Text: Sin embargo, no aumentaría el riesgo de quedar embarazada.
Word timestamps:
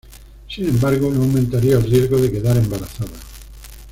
Sin 0.47 0.67
embargo, 0.67 1.11
no 1.11 1.21
aumentaría 1.21 1.75
el 1.75 1.83
riesgo 1.83 2.17
de 2.19 2.31
quedar 2.31 2.57
embarazada. 2.57 3.19